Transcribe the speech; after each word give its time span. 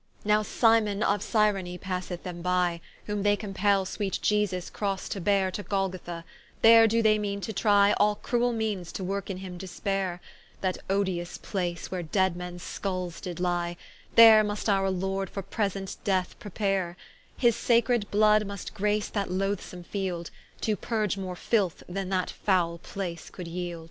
Now 0.25 0.41
Simon 0.41 1.03
of 1.03 1.21
Cyrene 1.21 1.77
passeth 1.77 2.23
them 2.23 2.41
by, 2.41 2.81
Whom 3.05 3.21
they 3.21 3.35
compell 3.37 3.85
sweet 3.85 4.15
I 4.15 4.33
E 4.33 4.43
S 4.45 4.49
V 4.49 4.57
S 4.57 4.69
Crosse 4.71 5.07
to 5.09 5.21
beare 5.21 5.51
To 5.51 5.61
Golgotha, 5.61 6.25
there 6.63 6.87
doe 6.87 7.03
they 7.03 7.19
meane 7.19 7.39
to 7.41 7.53
trie 7.53 7.93
All 7.97 8.15
cruell 8.15 8.51
meanes 8.51 8.91
to 8.93 9.03
worke 9.03 9.29
in 9.29 9.37
him 9.37 9.59
dispaire: 9.59 10.19
That 10.61 10.79
odious 10.89 11.37
place, 11.37 11.91
where 11.91 12.01
dead 12.01 12.35
mens 12.35 12.63
skulls 12.63 13.21
did 13.21 13.39
lie, 13.39 13.77
There 14.15 14.43
must 14.43 14.67
our 14.67 14.89
Lord 14.89 15.29
for 15.29 15.43
present 15.43 15.95
death 16.03 16.35
prepare: 16.39 16.97
His 17.37 17.55
sacred 17.55 18.09
blood 18.09 18.47
must 18.47 18.73
grace 18.73 19.07
that 19.07 19.29
loathsome 19.29 19.83
field, 19.83 20.31
To 20.61 20.75
purge 20.75 21.15
more 21.15 21.35
filth, 21.35 21.83
than 21.87 22.09
that 22.09 22.31
foule 22.31 22.79
place 22.79 23.29
could 23.29 23.47
yield. 23.47 23.79